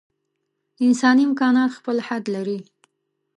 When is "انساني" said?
0.85-1.23